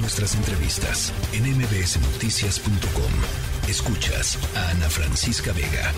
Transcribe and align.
Nuestras 0.00 0.36
entrevistas 0.36 1.12
en 1.32 1.42
mbsnoticias.com. 1.56 3.68
Escuchas 3.68 4.38
a 4.56 4.70
Ana 4.70 4.88
Francisca 4.88 5.52
Vega. 5.52 5.92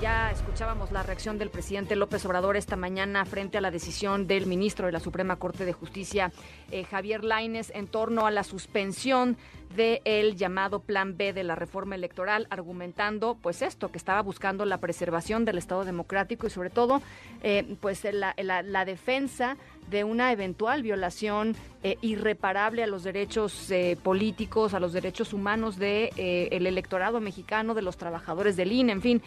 Ya 0.00 0.30
escuchábamos 0.30 0.92
la 0.92 1.02
reacción 1.02 1.38
del 1.38 1.50
presidente 1.50 1.96
López 1.96 2.24
Obrador 2.26 2.56
esta 2.56 2.76
mañana 2.76 3.24
frente 3.24 3.58
a 3.58 3.60
la 3.60 3.70
decisión 3.70 4.26
del 4.26 4.46
ministro 4.46 4.86
de 4.86 4.92
la 4.92 5.00
Suprema 5.00 5.36
Corte 5.36 5.64
de 5.64 5.72
Justicia, 5.72 6.30
eh, 6.70 6.84
Javier 6.84 7.24
Laines, 7.24 7.72
en 7.74 7.88
torno 7.88 8.26
a 8.26 8.30
la 8.30 8.44
suspensión 8.44 9.36
del 9.74 10.36
llamado 10.36 10.80
Plan 10.80 11.16
B 11.16 11.32
de 11.32 11.42
la 11.42 11.56
reforma 11.56 11.96
electoral, 11.96 12.46
argumentando 12.50 13.36
pues 13.40 13.62
esto, 13.62 13.90
que 13.90 13.98
estaba 13.98 14.22
buscando 14.22 14.64
la 14.66 14.78
preservación 14.78 15.44
del 15.44 15.58
Estado 15.58 15.84
democrático 15.84 16.46
y 16.46 16.50
sobre 16.50 16.70
todo 16.70 17.02
eh, 17.42 17.76
pues 17.80 18.04
la, 18.04 18.34
la 18.36 18.84
defensa 18.84 19.56
de 19.90 20.04
una 20.04 20.32
eventual 20.32 20.82
violación 20.82 21.56
eh, 21.82 21.98
irreparable 22.00 22.82
a 22.82 22.86
los 22.86 23.04
derechos 23.04 23.70
eh, 23.70 23.98
políticos, 24.02 24.72
a 24.72 24.80
los 24.80 24.92
derechos 24.92 25.32
humanos 25.32 25.78
de 25.78 26.10
eh, 26.16 26.48
el 26.52 26.66
electorado 26.66 27.20
mexicano, 27.20 27.74
de 27.74 27.82
los 27.82 27.96
trabajadores 27.98 28.56
del 28.56 28.72
INE, 28.72 28.92
en 28.92 29.02
fin, 29.02 29.22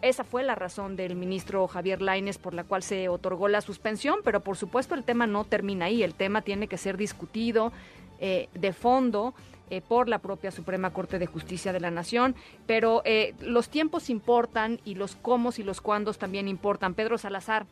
esa 0.00 0.24
fue 0.24 0.42
la 0.42 0.54
razón 0.54 0.96
del 0.96 1.14
ministro 1.14 1.66
Javier 1.68 2.00
Laines 2.00 2.38
por 2.38 2.54
la 2.54 2.64
cual 2.64 2.82
se 2.82 3.10
otorgó 3.10 3.48
la 3.48 3.60
suspensión, 3.60 4.20
pero 4.24 4.40
por 4.40 4.56
supuesto 4.56 4.94
el 4.94 5.04
tema 5.04 5.26
no 5.26 5.44
termina 5.44 5.86
ahí, 5.86 6.02
el 6.02 6.14
tema 6.14 6.40
tiene 6.40 6.68
que 6.68 6.78
ser 6.78 6.96
discutido 6.96 7.72
de 8.18 8.72
fondo. 8.72 9.34
por 9.88 10.08
la 10.08 10.18
propia 10.18 10.50
Suprema 10.50 10.90
Corte 10.92 11.18
de 11.18 11.26
Justicia 11.26 11.72
de 11.72 11.80
la 11.80 11.90
Nación, 11.90 12.34
pero 12.66 13.02
los 13.40 13.68
tiempos 13.68 14.10
importan 14.10 14.80
y 14.84 14.94
los 14.94 15.16
cómo 15.16 15.50
y 15.56 15.62
los 15.62 15.80
cuándos 15.80 16.18
también 16.18 16.48
importan. 16.48 16.94
Pedro 16.94 17.18
Salazar, 17.18 17.66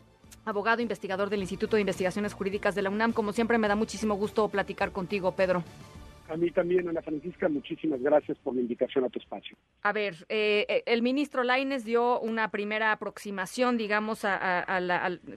abogado 0.49 0.83
investigador 0.83 1.31
del 1.31 1.41
Instituto 1.41 1.77
de 1.77 1.83
Investigaciones 1.83 2.35
Jurídicas 2.35 2.75
de 2.75 2.83
la 2.83 2.91
UNAM. 2.91 3.13
Como 3.13 3.33
siempre, 3.33 3.59
me 3.59 3.69
da 3.69 3.77
muchísimo 3.77 4.15
gusto 4.15 4.49
platicar 4.49 4.93
contigo, 4.93 5.33
Pedro. 5.33 5.63
A 6.29 6.37
mí 6.37 6.51
también, 6.51 6.87
Ana 6.89 7.01
Francisca, 7.01 7.49
muchísimas 7.49 8.03
gracias 8.03 8.37
por 8.39 8.55
la 8.55 8.61
invitación 8.61 9.05
a 9.05 9.09
tu 9.09 9.19
espacio. 9.19 9.57
A 9.83 9.93
ver, 9.93 10.15
eh, 10.29 10.67
eh, 10.69 10.83
el 10.85 11.01
ministro 11.01 11.43
Laines 11.43 11.85
dio 11.85 12.21
una 12.21 12.51
primera 12.51 12.93
aproximación, 12.93 13.79
digamos, 13.79 14.27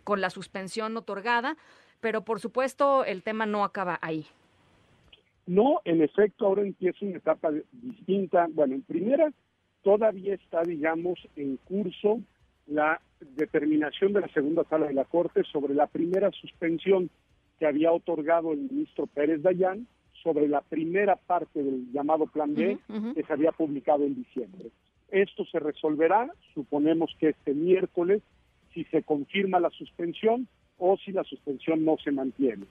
con 0.03 0.21
la 0.21 0.29
suspensión 0.29 0.97
otorgada, 0.97 1.55
pero 2.01 2.23
por 2.23 2.41
supuesto 2.41 3.05
el 3.05 3.23
tema 3.23 3.45
no 3.45 3.63
acaba 3.63 3.99
ahí. 4.01 4.25
No, 5.47 5.81
en 5.85 6.01
efecto, 6.01 6.45
ahora 6.45 6.61
empieza 6.61 7.05
una 7.05 7.17
etapa 7.17 7.51
distinta. 7.71 8.47
Bueno, 8.51 8.75
en 8.75 8.81
primera, 8.81 9.31
todavía 9.83 10.35
está, 10.35 10.61
digamos, 10.63 11.19
en 11.35 11.57
curso 11.57 12.19
la 12.67 13.01
determinación 13.35 14.13
de 14.13 14.21
la 14.21 14.27
segunda 14.29 14.63
sala 14.65 14.87
de 14.87 14.93
la 14.93 15.05
Corte 15.05 15.43
sobre 15.51 15.73
la 15.73 15.87
primera 15.87 16.31
suspensión 16.31 17.09
que 17.59 17.67
había 17.67 17.91
otorgado 17.91 18.53
el 18.53 18.59
ministro 18.59 19.07
Pérez 19.07 19.41
Dayán 19.41 19.87
sobre 20.23 20.47
la 20.47 20.61
primera 20.61 21.15
parte 21.15 21.63
del 21.63 21.91
llamado 21.91 22.27
Plan 22.27 22.53
B 22.53 22.77
que 23.15 23.23
se 23.23 23.33
había 23.33 23.51
publicado 23.51 24.03
en 24.03 24.15
diciembre. 24.15 24.69
Esto 25.09 25.45
se 25.45 25.59
resolverá, 25.59 26.31
suponemos 26.53 27.15
que 27.19 27.29
este 27.29 27.53
miércoles, 27.53 28.21
si 28.73 28.83
se 28.85 29.03
confirma 29.03 29.59
la 29.59 29.69
suspensión 29.71 30.47
o 30.77 30.97
si 30.97 31.11
la 31.11 31.23
suspensión 31.23 31.83
no 31.83 31.97
se 32.03 32.11
mantiene. 32.11 32.65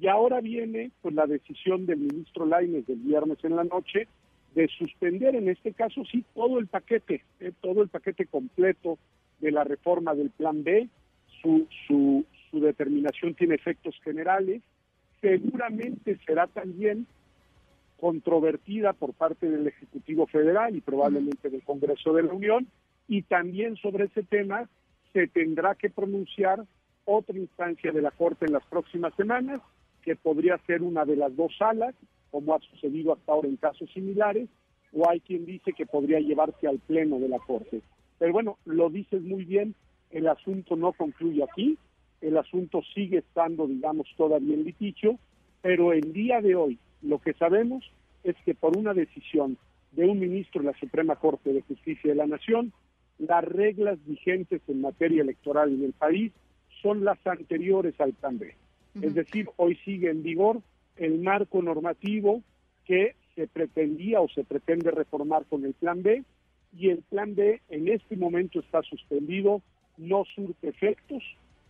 Y 0.00 0.08
ahora 0.08 0.40
viene 0.40 0.90
pues 1.02 1.14
la 1.14 1.26
decisión 1.26 1.86
del 1.86 1.98
ministro 1.98 2.46
Laines 2.46 2.86
del 2.86 2.98
viernes 2.98 3.38
en 3.44 3.56
la 3.56 3.64
noche 3.64 4.08
de 4.54 4.68
suspender 4.68 5.34
en 5.34 5.48
este 5.48 5.72
caso 5.72 6.04
sí 6.10 6.24
todo 6.34 6.58
el 6.58 6.66
paquete, 6.66 7.22
eh, 7.40 7.52
todo 7.60 7.82
el 7.82 7.88
paquete 7.88 8.26
completo 8.26 8.98
de 9.44 9.52
la 9.52 9.62
reforma 9.62 10.14
del 10.14 10.30
Plan 10.30 10.64
B, 10.64 10.88
su, 11.42 11.68
su, 11.86 12.24
su 12.50 12.60
determinación 12.60 13.34
tiene 13.34 13.54
efectos 13.54 13.94
generales, 14.02 14.62
seguramente 15.20 16.18
será 16.26 16.46
también 16.46 17.06
controvertida 18.00 18.94
por 18.94 19.12
parte 19.12 19.48
del 19.48 19.66
Ejecutivo 19.66 20.26
Federal 20.26 20.74
y 20.74 20.80
probablemente 20.80 21.50
del 21.50 21.62
Congreso 21.62 22.12
de 22.14 22.22
la 22.22 22.32
Unión, 22.32 22.66
y 23.06 23.22
también 23.22 23.76
sobre 23.76 24.06
ese 24.06 24.22
tema 24.22 24.68
se 25.12 25.28
tendrá 25.28 25.74
que 25.74 25.90
pronunciar 25.90 26.64
otra 27.04 27.38
instancia 27.38 27.92
de 27.92 28.02
la 28.02 28.10
Corte 28.10 28.46
en 28.46 28.52
las 28.52 28.64
próximas 28.64 29.14
semanas, 29.14 29.60
que 30.02 30.16
podría 30.16 30.58
ser 30.66 30.82
una 30.82 31.04
de 31.04 31.16
las 31.16 31.36
dos 31.36 31.52
salas, 31.58 31.94
como 32.30 32.54
ha 32.54 32.60
sucedido 32.60 33.12
hasta 33.12 33.32
ahora 33.32 33.48
en 33.48 33.56
casos 33.56 33.90
similares, 33.92 34.48
o 34.92 35.08
hay 35.08 35.20
quien 35.20 35.44
dice 35.44 35.72
que 35.72 35.86
podría 35.86 36.20
llevarse 36.20 36.66
al 36.66 36.78
Pleno 36.78 37.18
de 37.18 37.28
la 37.28 37.38
Corte. 37.38 37.82
Pero 38.24 38.32
bueno, 38.32 38.56
lo 38.64 38.88
dices 38.88 39.20
muy 39.20 39.44
bien, 39.44 39.74
el 40.10 40.28
asunto 40.28 40.76
no 40.76 40.94
concluye 40.94 41.44
aquí, 41.44 41.76
el 42.22 42.38
asunto 42.38 42.80
sigue 42.94 43.18
estando, 43.18 43.66
digamos, 43.66 44.06
todavía 44.16 44.54
en 44.54 44.64
litigio, 44.64 45.18
pero 45.60 45.92
el 45.92 46.14
día 46.14 46.40
de 46.40 46.54
hoy 46.54 46.78
lo 47.02 47.18
que 47.18 47.34
sabemos 47.34 47.84
es 48.22 48.34
que 48.46 48.54
por 48.54 48.78
una 48.78 48.94
decisión 48.94 49.58
de 49.92 50.06
un 50.06 50.20
ministro 50.20 50.62
de 50.62 50.68
la 50.68 50.78
Suprema 50.78 51.16
Corte 51.16 51.52
de 51.52 51.60
Justicia 51.60 52.12
de 52.12 52.16
la 52.16 52.26
Nación, 52.26 52.72
las 53.18 53.44
reglas 53.44 53.98
vigentes 54.06 54.62
en 54.68 54.80
materia 54.80 55.20
electoral 55.20 55.74
en 55.74 55.84
el 55.84 55.92
país 55.92 56.32
son 56.80 57.04
las 57.04 57.18
anteriores 57.26 58.00
al 58.00 58.14
plan 58.14 58.38
B. 58.38 58.54
Es 59.02 59.14
decir, 59.14 59.50
hoy 59.56 59.76
sigue 59.84 60.08
en 60.08 60.22
vigor 60.22 60.62
el 60.96 61.18
marco 61.18 61.60
normativo 61.60 62.40
que 62.86 63.16
se 63.34 63.48
pretendía 63.48 64.22
o 64.22 64.30
se 64.30 64.44
pretende 64.44 64.90
reformar 64.92 65.44
con 65.44 65.66
el 65.66 65.74
plan 65.74 66.02
B 66.02 66.24
y 66.76 66.90
el 66.90 67.02
plan 67.02 67.34
B 67.34 67.60
en 67.68 67.88
este 67.88 68.16
momento 68.16 68.60
está 68.60 68.82
suspendido, 68.82 69.62
no 69.96 70.24
surte 70.34 70.68
efectos 70.68 71.22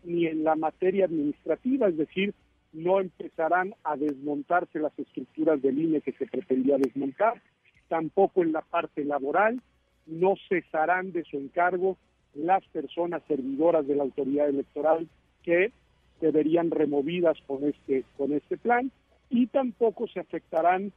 ni 0.02 0.26
en 0.26 0.44
la 0.44 0.56
materia 0.56 1.04
administrativa, 1.06 1.88
es 1.88 1.96
decir, 1.96 2.34
no 2.72 3.00
empezarán 3.00 3.74
a 3.84 3.96
desmontarse 3.96 4.78
las 4.78 4.98
estructuras 4.98 5.60
del 5.62 5.78
INE 5.78 6.00
que 6.00 6.12
se 6.12 6.26
pretendía 6.26 6.76
desmontar, 6.78 7.40
tampoco 7.88 8.42
en 8.42 8.52
la 8.52 8.62
parte 8.62 9.04
laboral, 9.04 9.60
no 10.06 10.34
cesarán 10.48 11.12
de 11.12 11.24
su 11.24 11.36
encargo 11.36 11.96
las 12.34 12.64
personas 12.66 13.22
servidoras 13.28 13.86
de 13.86 13.94
la 13.94 14.02
autoridad 14.02 14.48
electoral 14.48 15.08
que 15.42 15.72
deberían 16.20 16.70
removidas 16.70 17.38
con 17.46 17.64
este 17.64 18.04
con 18.16 18.32
este 18.32 18.56
plan 18.56 18.90
y 19.30 19.46
tampoco 19.46 20.06
se 20.08 20.20
afectarán 20.20 20.92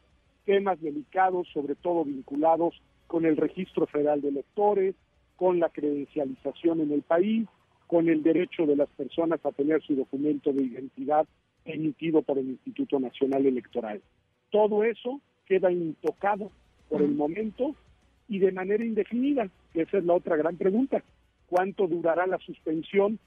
temas 0.45 0.81
delicados, 0.81 1.47
sobre 1.53 1.75
todo 1.75 2.05
vinculados 2.05 2.81
con 3.07 3.25
el 3.25 3.37
Registro 3.37 3.87
Federal 3.87 4.21
de 4.21 4.29
Electores, 4.29 4.95
con 5.35 5.59
la 5.59 5.69
credencialización 5.69 6.81
en 6.81 6.91
el 6.91 7.01
país, 7.01 7.47
con 7.87 8.09
el 8.09 8.21
derecho 8.21 8.65
de 8.65 8.75
las 8.75 8.89
personas 8.89 9.43
a 9.45 9.51
tener 9.51 9.81
su 9.81 9.95
documento 9.95 10.51
de 10.51 10.63
identidad 10.63 11.25
emitido 11.65 12.21
por 12.21 12.37
el 12.37 12.49
Instituto 12.49 12.99
Nacional 12.99 13.45
Electoral. 13.45 14.01
Todo 14.51 14.83
eso 14.83 15.21
queda 15.45 15.71
intocado 15.71 16.51
por 16.89 17.01
el 17.01 17.15
momento 17.15 17.75
y 18.27 18.39
de 18.39 18.51
manera 18.51 18.83
indefinida, 18.83 19.49
esa 19.73 19.97
es 19.97 20.05
la 20.05 20.13
otra 20.13 20.35
gran 20.35 20.57
pregunta. 20.57 21.03
¿Cuánto 21.47 21.87
durará 21.87 22.27
la 22.27 22.37
suspensión, 22.39 23.19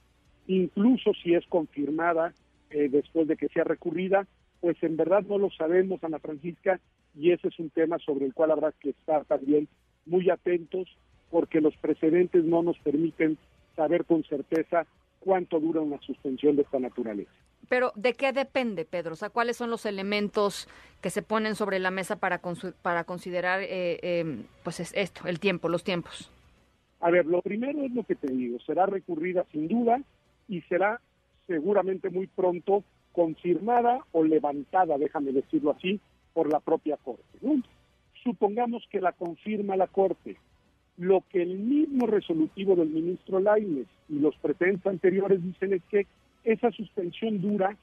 incluso 0.47 1.13
si 1.23 1.35
es 1.35 1.47
confirmada 1.47 2.35
eh, 2.71 2.89
después 2.91 3.27
de 3.29 3.37
que 3.37 3.49
sea 3.49 3.65
recurrida? 3.65 4.27
Pues 4.61 4.77
en 4.83 4.97
verdad 4.97 5.23
no 5.27 5.39
lo 5.39 5.51
sabemos, 5.51 6.05
Ana 6.05 6.19
Francisca, 6.19 6.81
y 7.15 7.33
ese 7.33 7.49
es 7.49 7.59
un 7.59 7.71
tema 7.71 7.99
sobre 7.99 8.27
el 8.27 8.35
cual 8.35 8.51
habrá 8.51 8.73
que 8.73 8.91
estar 8.91 9.25
también 9.25 9.69
muy 10.07 10.31
atentos 10.31 10.89
porque 11.31 11.61
los 11.61 11.77
precedentes 11.77 12.45
no 12.45 12.63
nos 12.63 12.79
permiten 12.79 13.39
saber 13.77 14.05
con 14.05 14.25
certeza 14.25 14.87
cuánto 15.21 15.61
dura 15.61 15.81
una 15.81 16.01
suspensión 16.01 16.57
de 16.57 16.63
esta 16.63 16.79
naturaleza. 16.79 17.31
Pero 17.69 17.93
¿de 17.95 18.15
qué 18.15 18.33
depende, 18.33 18.85
Pedro? 18.85 19.13
O 19.13 19.17
sea, 19.17 19.31
¿cuáles 19.31 19.57
son 19.57 19.71
los 19.71 19.87
elementos 19.87 20.69
que 21.01 21.11
se 21.11 21.23
ponen 21.23 21.55
sobre 21.55 21.79
la 21.79 21.91
mesa 21.91 22.17
para, 22.17 22.41
para 22.83 23.05
considerar 23.05 23.61
eh, 23.63 23.99
eh, 24.03 24.45
pues 24.65 24.81
esto, 24.81 25.29
el 25.29 25.39
tiempo, 25.39 25.69
los 25.69 25.85
tiempos? 25.85 26.31
A 27.01 27.11
ver, 27.11 27.27
lo 27.27 27.41
primero 27.43 27.83
es 27.83 27.93
lo 27.93 28.03
que 28.05 28.17
te 28.17 28.27
digo, 28.27 28.59
será 28.61 28.87
recurrida 28.87 29.45
sin 29.53 29.69
duda 29.69 30.03
y 30.49 30.63
será 30.63 31.01
seguramente 31.47 32.11
muy 32.11 32.27
pronto 32.27 32.83
confirmada 33.13 34.05
o 34.13 34.23
levantada, 34.25 34.99
déjame 34.99 35.33
decirlo 35.33 35.71
así, 35.71 36.01
por 36.33 36.51
la 36.51 36.61
propia 36.61 36.97
Corte. 36.97 37.39
Supongamos 38.23 38.87
que 38.91 39.01
la 39.01 39.13
confirma 39.13 39.77
la 39.77 39.87
Corte. 39.87 40.37
Lo 40.97 41.25
que 41.31 41.43
el 41.43 41.59
mismo 41.59 42.07
resolutivo 42.07 42.77
del 42.77 42.91
ministro 42.91 43.41
Laines 43.41 43.87
y 44.09 44.19
los 44.19 44.37
pretensores 44.37 44.95
anteriores 44.95 45.43
dicen 45.43 45.73
es 45.73 45.83
que 45.91 46.07
esa 46.45 46.71
suspensión 46.73 47.41
dura 47.41 47.77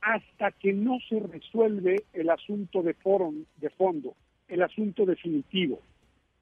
hasta 0.00 0.50
que 0.52 0.72
no 0.72 0.98
se 1.08 1.20
resuelve 1.20 2.04
el 2.12 2.30
asunto 2.30 2.82
de, 2.82 2.94
de 3.56 3.70
fondo, 3.70 4.14
el 4.48 4.62
asunto 4.62 5.06
definitivo. 5.06 5.80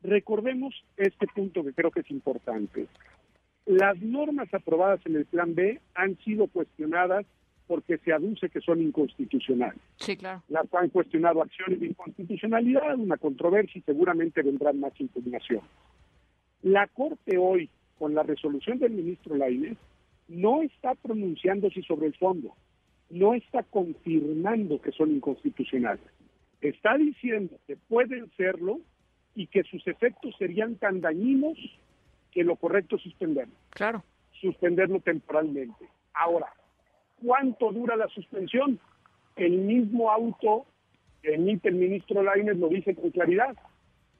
Recordemos 0.02 0.74
este 0.96 1.26
punto 1.28 1.62
que 1.62 1.72
creo 1.72 1.90
que 1.90 2.00
es 2.00 2.10
importante. 2.10 2.86
Las 3.66 4.00
normas 4.00 4.52
aprobadas 4.52 5.00
en 5.06 5.14
el 5.16 5.26
Plan 5.26 5.54
B 5.54 5.80
han 5.94 6.18
sido 6.18 6.48
cuestionadas 6.48 7.24
porque 7.72 7.96
se 8.04 8.12
aduce 8.12 8.50
que 8.50 8.60
son 8.60 8.82
inconstitucionales. 8.82 9.80
Sí, 9.96 10.14
claro. 10.14 10.42
Las 10.50 10.66
han 10.74 10.90
cuestionado 10.90 11.40
acciones 11.40 11.80
de 11.80 11.86
inconstitucionalidad, 11.86 12.98
una 12.98 13.16
controversia 13.16 13.78
y 13.78 13.80
seguramente 13.80 14.42
vendrán 14.42 14.78
más 14.78 14.92
impugnación. 15.00 15.62
La 16.60 16.86
Corte 16.88 17.38
hoy, 17.38 17.70
con 17.98 18.14
la 18.14 18.24
resolución 18.24 18.78
del 18.78 18.92
ministro 18.92 19.36
Lainez, 19.36 19.78
no 20.28 20.60
está 20.60 20.94
pronunciándose 20.96 21.80
sobre 21.80 22.08
el 22.08 22.14
fondo. 22.14 22.54
no 23.08 23.32
está 23.32 23.62
confirmando 23.62 24.78
que 24.82 24.92
son 24.92 25.10
inconstitucionales. 25.10 26.04
Está 26.60 26.98
diciendo 26.98 27.58
que 27.66 27.76
pueden 27.76 28.30
serlo 28.36 28.80
y 29.34 29.46
que 29.46 29.62
sus 29.62 29.86
efectos 29.86 30.34
serían 30.38 30.76
tan 30.76 31.00
dañinos 31.00 31.56
que 32.32 32.44
lo 32.44 32.56
correcto 32.56 32.96
es 32.96 33.02
suspenderlo. 33.02 33.54
Claro. 33.70 34.04
Suspenderlo 34.42 35.00
temporalmente. 35.00 35.86
Ahora, 36.12 36.52
¿cuánto 37.24 37.72
dura 37.72 37.96
la 37.96 38.08
suspensión? 38.08 38.78
El 39.36 39.58
mismo 39.58 40.10
auto 40.10 40.66
emite 41.22 41.68
el 41.68 41.76
ministro 41.76 42.22
Lainez 42.22 42.56
lo 42.58 42.68
dice 42.68 42.94
con 42.94 43.10
claridad. 43.10 43.56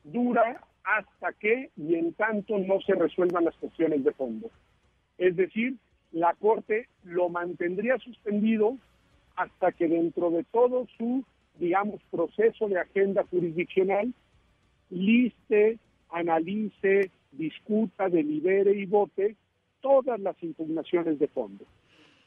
Dura 0.04 0.62
hasta 0.84 1.32
que 1.32 1.70
y 1.76 1.94
en 1.94 2.12
tanto 2.14 2.58
no 2.58 2.80
se 2.80 2.94
resuelvan 2.94 3.44
las 3.44 3.56
cuestiones 3.56 4.04
de 4.04 4.12
fondo. 4.12 4.50
Es 5.18 5.36
decir, 5.36 5.76
la 6.12 6.34
Corte 6.34 6.88
lo 7.04 7.28
mantendría 7.28 7.98
suspendido 7.98 8.76
hasta 9.36 9.72
que 9.72 9.88
dentro 9.88 10.30
de 10.30 10.44
todo 10.44 10.86
su, 10.98 11.24
digamos, 11.58 12.00
proceso 12.10 12.68
de 12.68 12.80
agenda 12.80 13.24
jurisdiccional, 13.30 14.12
liste, 14.90 15.78
analice, 16.10 17.10
discuta, 17.32 18.08
delibere 18.08 18.72
y 18.72 18.86
vote 18.86 19.36
todas 19.80 20.20
las 20.20 20.40
impugnaciones 20.42 21.18
de 21.18 21.28
fondo, 21.28 21.64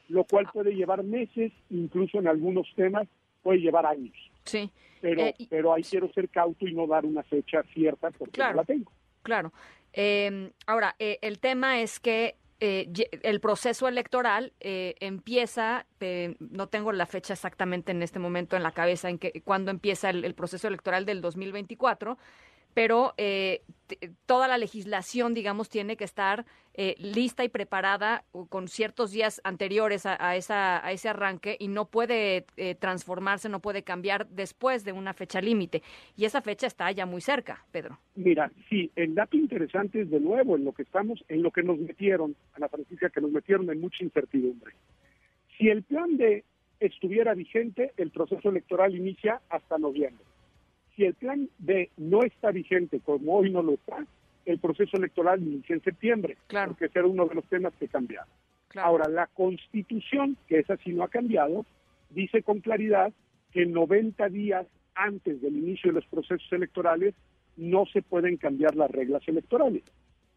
lo 0.08 0.24
cual 0.24 0.46
puede 0.52 0.74
llevar 0.74 1.02
meses, 1.02 1.52
incluso 1.70 2.18
en 2.18 2.28
algunos 2.28 2.66
temas 2.76 3.06
puede 3.42 3.58
llevar 3.60 3.86
años. 3.86 4.14
Sí. 4.44 4.70
Pero, 5.00 5.22
Eh, 5.22 5.34
pero 5.50 5.72
ahí 5.72 5.82
quiero 5.82 6.10
ser 6.12 6.28
cauto 6.28 6.66
y 6.66 6.72
no 6.74 6.86
dar 6.86 7.04
una 7.04 7.22
fecha 7.22 7.62
cierta 7.74 8.10
porque 8.10 8.32
Claro. 8.32 8.52
no 8.54 8.62
la 8.62 8.64
tengo. 8.64 8.90
Claro. 9.22 9.52
Eh, 9.92 10.50
ahora, 10.66 10.94
eh, 10.98 11.18
el 11.22 11.38
tema 11.38 11.80
es 11.80 12.00
que 12.00 12.36
eh, 12.58 12.90
el 13.22 13.40
proceso 13.40 13.86
electoral 13.86 14.52
eh, 14.60 14.94
empieza, 15.00 15.84
eh, 16.00 16.36
no 16.40 16.68
tengo 16.68 16.90
la 16.92 17.04
fecha 17.04 17.34
exactamente 17.34 17.92
en 17.92 18.02
este 18.02 18.18
momento 18.18 18.56
en 18.56 18.62
la 18.62 18.72
cabeza 18.72 19.10
en 19.10 19.18
que 19.18 19.42
cuándo 19.42 19.70
empieza 19.70 20.08
el, 20.08 20.24
el 20.24 20.34
proceso 20.34 20.66
electoral 20.66 21.04
del 21.04 21.20
2024, 21.20 22.16
pero 22.76 23.14
eh, 23.16 23.62
toda 24.26 24.48
la 24.48 24.58
legislación, 24.58 25.32
digamos, 25.32 25.70
tiene 25.70 25.96
que 25.96 26.04
estar 26.04 26.44
eh, 26.74 26.94
lista 26.98 27.42
y 27.42 27.48
preparada 27.48 28.26
con 28.50 28.68
ciertos 28.68 29.12
días 29.12 29.40
anteriores 29.44 30.04
a, 30.04 30.22
a 30.22 30.36
esa, 30.36 30.86
a 30.86 30.92
ese 30.92 31.08
arranque 31.08 31.56
y 31.58 31.68
no 31.68 31.86
puede 31.86 32.44
eh, 32.58 32.74
transformarse, 32.74 33.48
no 33.48 33.60
puede 33.60 33.82
cambiar 33.82 34.28
después 34.28 34.84
de 34.84 34.92
una 34.92 35.14
fecha 35.14 35.40
límite. 35.40 35.82
Y 36.18 36.26
esa 36.26 36.42
fecha 36.42 36.66
está 36.66 36.92
ya 36.92 37.06
muy 37.06 37.22
cerca, 37.22 37.64
Pedro. 37.72 37.98
Mira, 38.14 38.52
sí, 38.68 38.90
el 38.94 39.14
dato 39.14 39.38
interesante 39.38 40.02
es 40.02 40.10
de 40.10 40.20
nuevo 40.20 40.54
en 40.56 40.66
lo 40.66 40.72
que 40.72 40.82
estamos, 40.82 41.24
en 41.28 41.42
lo 41.42 41.52
que 41.52 41.62
nos 41.62 41.78
metieron, 41.78 42.36
Ana 42.56 42.68
Francisca, 42.68 43.08
que 43.08 43.22
nos 43.22 43.30
metieron 43.30 43.70
en 43.70 43.80
mucha 43.80 44.04
incertidumbre. 44.04 44.74
Si 45.56 45.70
el 45.70 45.82
plan 45.82 46.18
B 46.18 46.44
estuviera 46.78 47.32
vigente, 47.32 47.94
el 47.96 48.10
proceso 48.10 48.50
electoral 48.50 48.94
inicia 48.94 49.40
hasta 49.48 49.78
noviembre. 49.78 50.26
Si 50.96 51.04
el 51.04 51.14
plan 51.14 51.48
B 51.58 51.90
no 51.98 52.22
está 52.22 52.50
vigente, 52.50 53.00
como 53.00 53.36
hoy 53.36 53.50
no 53.50 53.62
lo 53.62 53.74
está, 53.74 54.06
el 54.46 54.58
proceso 54.58 54.96
electoral 54.96 55.42
inicia 55.42 55.74
en 55.74 55.82
septiembre, 55.82 56.36
Claro. 56.46 56.70
porque 56.72 56.86
ese 56.86 56.98
era 57.00 57.08
uno 57.08 57.26
de 57.26 57.34
los 57.34 57.44
temas 57.46 57.74
que 57.78 57.88
cambiaron. 57.88 58.28
Claro. 58.68 58.88
Ahora, 58.88 59.08
la 59.08 59.26
Constitución, 59.28 60.36
que 60.48 60.58
esa 60.60 60.76
sí 60.78 60.92
no 60.92 61.02
ha 61.04 61.08
cambiado, 61.08 61.66
dice 62.10 62.42
con 62.42 62.60
claridad 62.60 63.12
que 63.52 63.66
90 63.66 64.28
días 64.30 64.66
antes 64.94 65.40
del 65.42 65.56
inicio 65.56 65.90
de 65.90 66.00
los 66.00 66.06
procesos 66.06 66.50
electorales 66.52 67.14
no 67.56 67.84
se 67.86 68.02
pueden 68.02 68.36
cambiar 68.36 68.74
las 68.76 68.90
reglas 68.90 69.22
electorales. 69.28 69.82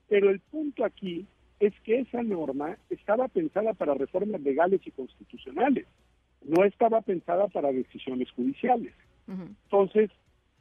Pero 0.07 0.29
el 0.29 0.39
punto 0.39 0.83
aquí 0.83 1.25
es 1.59 1.73
que 1.81 1.99
esa 1.99 2.23
norma 2.23 2.77
estaba 2.89 3.27
pensada 3.27 3.73
para 3.73 3.93
reformas 3.93 4.41
legales 4.41 4.81
y 4.85 4.91
constitucionales, 4.91 5.85
no 6.43 6.63
estaba 6.63 7.01
pensada 7.01 7.47
para 7.47 7.71
decisiones 7.71 8.31
judiciales. 8.31 8.93
Entonces, 9.27 10.09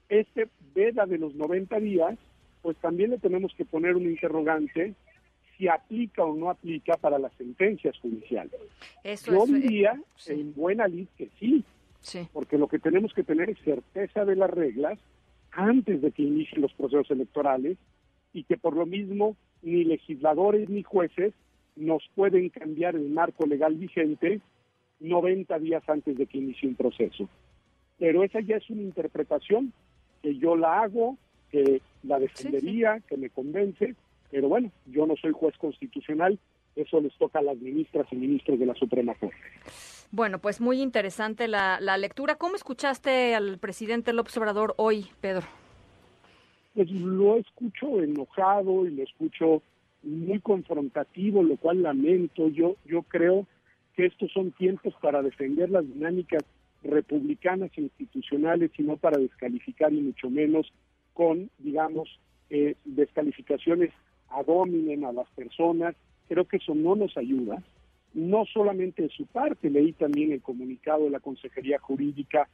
este 0.09 0.49
veda 0.75 1.07
de 1.07 1.19
los 1.19 1.35
90 1.35 1.79
días, 1.81 2.19
pues 2.63 2.77
también 2.79 3.11
le 3.11 3.19
tenemos 3.19 3.55
que 3.55 3.65
poner 3.65 3.97
un 3.97 4.05
interrogante 4.05 4.95
si 5.57 5.69
aplica 5.69 6.25
o 6.25 6.35
no 6.37 6.51
aplica 6.51 6.97
para 6.97 7.19
las 7.19 7.33
sentencias 7.35 7.99
judiciales. 7.99 8.61
Eso 9.03 9.33
Yo 9.33 9.45
eh, 9.45 9.61
diría, 9.61 10.01
sí. 10.17 10.33
en 10.33 10.55
buena 10.55 10.87
lid, 10.87 11.09
que 11.17 11.29
sí, 11.39 11.65
sí, 12.01 12.27
porque 12.33 12.59
lo 12.59 12.69
que 12.69 12.79
tenemos 12.79 13.13
que 13.13 13.25
tener 13.25 13.51
es 13.51 13.59
certeza 13.65 14.25
de 14.25 14.37
las 14.37 14.51
reglas 14.51 14.99
antes 15.51 16.01
de 16.01 16.13
que 16.13 16.23
inicien 16.23 16.63
los 16.63 16.73
procesos 16.75 17.11
electorales 17.11 17.77
y 18.33 18.45
que 18.45 18.57
por 18.57 18.77
lo 18.77 18.87
mismo 18.87 19.37
ni 19.63 19.85
legisladores 19.85 20.69
ni 20.69 20.83
jueces 20.83 21.35
nos 21.75 22.03
pueden 22.15 22.49
cambiar 22.51 22.95
el 22.95 23.09
marco 23.09 23.47
legal 23.47 23.75
vigente 23.75 24.41
90 25.01 25.59
días 25.59 25.83
antes 25.89 26.17
de 26.17 26.27
que 26.27 26.39
inicie 26.39 26.69
un 26.69 26.75
proceso. 26.75 27.29
Pero 27.99 28.23
esa 28.23 28.41
ya 28.41 28.57
es 28.57 28.71
una 28.71 28.83
interpretación 28.83 29.73
que 30.23 30.37
yo 30.37 30.56
la 30.56 30.82
hago, 30.82 31.17
que 31.50 31.81
la 32.03 32.19
defendería, 32.19 33.00
que 33.09 33.17
me 33.17 33.31
convence, 33.31 33.94
pero 34.31 34.49
bueno, 34.49 34.70
yo 34.87 35.06
no 35.06 35.17
soy 35.17 35.32
juez 35.32 35.56
constitucional, 35.59 36.38
eso 36.76 37.00
les 37.00 37.12
toca 37.15 37.41
a 37.41 37.43
las 37.43 37.59
ministras 37.59 38.06
y 38.12 38.17
ministros 38.17 38.59
de 38.59 38.67
la 38.67 38.75
Suprema 38.75 39.15
Corte. 39.15 39.37
Bueno, 40.11 40.38
pues 40.38 40.61
muy 40.61 40.81
interesante 40.81 41.49
la, 41.49 41.81
la 41.81 41.99
lectura. 41.99 42.37
¿Cómo 42.37 42.56
escuchaste 42.56 43.35
al 43.35 43.59
presidente 43.59 44.12
López 44.12 44.37
Obrador 44.38 44.75
hoy, 44.76 45.06
Pedro? 45.20 45.47
Pues 46.75 46.91
lo 46.91 47.37
escucho 47.37 48.00
enojado 48.03 48.87
y 48.87 48.91
lo 48.91 49.03
escucho 49.03 49.62
muy 50.03 50.41
confrontativo, 50.41 51.43
lo 51.43 51.56
cual 51.56 51.82
lamento. 51.82 52.49
Yo, 52.49 52.76
yo 52.87 53.03
creo 53.03 53.47
que 53.97 54.06
estos 54.06 54.31
son 54.32 54.53
tiempos 54.53 54.94
para 55.03 55.23
defender 55.23 55.71
las 55.71 55.85
dinámicas 55.87 56.43
republicanas 56.83 57.71
e 57.77 57.83
institucionales 57.83 58.71
y 58.79 58.83
no 58.83 58.97
para 58.97 59.19
descalificar 59.19 59.93
y 59.93 60.01
mucho 60.01 60.31
menos 60.31 60.73
con, 61.13 61.51
digamos, 61.59 62.21
eh, 62.51 62.77
descalificaciones 62.85 63.91
ad 64.29 64.45
hominem 64.47 65.05
a 65.05 65.13
las 65.13 65.29
personas. 65.31 65.95
Creo 66.29 66.47
que 66.47 66.59
eso 66.59 66.75
no 66.75 66.95
nos 66.95 67.17
ayuda. 67.17 67.63
No 68.15 68.45
solamente 68.47 69.03
de 69.03 69.09
su 69.09 69.27
parte, 69.27 69.71
leí 69.71 69.93
también 69.93 70.33
el 70.33 70.43
comunicado 70.43 71.05
de 71.05 71.11
la 71.11 71.21
Consejería 71.21 71.79
Jurídica 71.79 72.49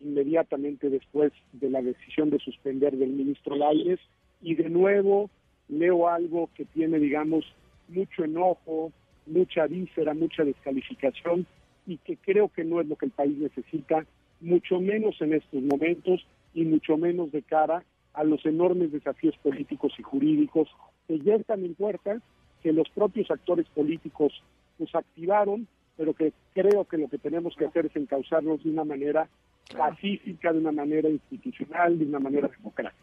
inmediatamente 0.00 0.90
después 0.90 1.32
de 1.52 1.70
la 1.70 1.80
decisión 1.80 2.30
de 2.30 2.38
suspender 2.38 2.96
del 2.96 3.10
ministro 3.10 3.56
Laires 3.56 4.00
y 4.42 4.54
de 4.54 4.68
nuevo 4.68 5.30
leo 5.68 6.08
algo 6.08 6.50
que 6.54 6.64
tiene, 6.66 6.98
digamos, 6.98 7.44
mucho 7.88 8.24
enojo, 8.24 8.92
mucha 9.26 9.66
víscera, 9.66 10.14
mucha 10.14 10.44
descalificación 10.44 11.46
y 11.86 11.98
que 11.98 12.16
creo 12.16 12.48
que 12.48 12.64
no 12.64 12.80
es 12.80 12.88
lo 12.88 12.96
que 12.96 13.06
el 13.06 13.12
país 13.12 13.36
necesita, 13.38 14.06
mucho 14.40 14.80
menos 14.80 15.20
en 15.20 15.34
estos 15.34 15.62
momentos 15.62 16.26
y 16.54 16.64
mucho 16.64 16.96
menos 16.96 17.32
de 17.32 17.42
cara 17.42 17.84
a 18.12 18.24
los 18.24 18.44
enormes 18.46 18.92
desafíos 18.92 19.36
políticos 19.42 19.92
y 19.98 20.02
jurídicos 20.02 20.68
que 21.08 21.18
ya 21.20 21.34
están 21.34 21.64
en 21.64 21.74
puerta, 21.74 22.20
que 22.62 22.72
los 22.72 22.88
propios 22.90 23.30
actores 23.30 23.66
políticos 23.68 24.32
pues 24.78 24.94
activaron, 24.94 25.66
pero 25.96 26.14
que 26.14 26.32
creo 26.54 26.84
que 26.84 26.98
lo 26.98 27.08
que 27.08 27.18
tenemos 27.18 27.54
que 27.56 27.66
hacer 27.66 27.86
es 27.86 27.96
encauzarlos 27.96 28.62
de 28.64 28.70
una 28.70 28.84
manera 28.84 29.28
pacífica, 29.76 30.52
de 30.52 30.58
una 30.58 30.72
manera 30.72 31.08
institucional, 31.08 31.98
de 31.98 32.06
una 32.06 32.20
manera 32.20 32.48
democrática. 32.48 33.02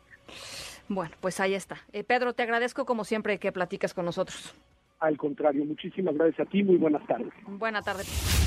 Bueno, 0.87 1.15
pues 1.21 1.39
ahí 1.39 1.53
está. 1.53 1.77
Eh, 1.93 2.03
Pedro, 2.03 2.33
te 2.33 2.43
agradezco 2.43 2.85
como 2.85 3.03
siempre 3.03 3.37
que 3.39 3.51
platicas 3.51 3.93
con 3.93 4.05
nosotros. 4.05 4.53
Al 4.99 5.17
contrario, 5.17 5.65
muchísimas 5.65 6.15
gracias 6.15 6.47
a 6.47 6.49
ti, 6.49 6.63
muy 6.63 6.77
buenas 6.77 7.05
tardes. 7.07 7.33
Buena 7.47 7.81
tarde. 7.81 8.03